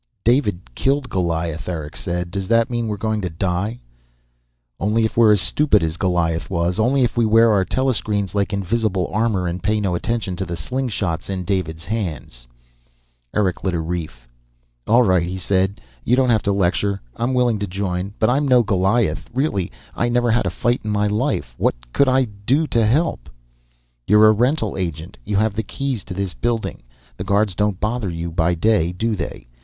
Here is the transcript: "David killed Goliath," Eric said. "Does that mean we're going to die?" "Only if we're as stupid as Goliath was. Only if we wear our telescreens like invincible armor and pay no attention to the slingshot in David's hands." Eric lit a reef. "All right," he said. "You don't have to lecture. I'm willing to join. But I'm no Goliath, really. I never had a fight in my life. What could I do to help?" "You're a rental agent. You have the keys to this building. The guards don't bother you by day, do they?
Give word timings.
"David 0.23 0.73
killed 0.73 1.11
Goliath," 1.11 1.69
Eric 1.69 1.95
said. 1.95 2.31
"Does 2.31 2.47
that 2.47 2.71
mean 2.71 2.87
we're 2.87 2.97
going 2.97 3.21
to 3.21 3.29
die?" 3.29 3.81
"Only 4.79 5.05
if 5.05 5.15
we're 5.15 5.33
as 5.33 5.41
stupid 5.41 5.83
as 5.83 5.95
Goliath 5.95 6.49
was. 6.49 6.79
Only 6.79 7.03
if 7.03 7.15
we 7.17 7.23
wear 7.23 7.51
our 7.51 7.63
telescreens 7.63 8.33
like 8.33 8.51
invincible 8.51 9.11
armor 9.13 9.45
and 9.45 9.61
pay 9.61 9.79
no 9.79 9.93
attention 9.93 10.35
to 10.37 10.43
the 10.43 10.55
slingshot 10.55 11.29
in 11.29 11.43
David's 11.43 11.85
hands." 11.85 12.47
Eric 13.31 13.63
lit 13.63 13.75
a 13.75 13.79
reef. 13.79 14.27
"All 14.87 15.03
right," 15.03 15.21
he 15.21 15.37
said. 15.37 15.79
"You 16.03 16.15
don't 16.15 16.31
have 16.31 16.41
to 16.45 16.51
lecture. 16.51 16.99
I'm 17.15 17.35
willing 17.35 17.59
to 17.59 17.67
join. 17.67 18.15
But 18.17 18.31
I'm 18.31 18.47
no 18.47 18.63
Goliath, 18.63 19.29
really. 19.35 19.71
I 19.95 20.09
never 20.09 20.31
had 20.31 20.47
a 20.47 20.49
fight 20.49 20.81
in 20.83 20.89
my 20.89 21.05
life. 21.05 21.53
What 21.59 21.75
could 21.93 22.07
I 22.09 22.23
do 22.47 22.65
to 22.65 22.87
help?" 22.87 23.29
"You're 24.07 24.25
a 24.29 24.31
rental 24.31 24.77
agent. 24.77 25.19
You 25.25 25.35
have 25.35 25.53
the 25.53 25.61
keys 25.61 26.03
to 26.05 26.15
this 26.15 26.33
building. 26.33 26.81
The 27.17 27.23
guards 27.23 27.53
don't 27.53 27.79
bother 27.79 28.09
you 28.09 28.31
by 28.31 28.55
day, 28.55 28.93
do 28.93 29.15
they? 29.15 29.45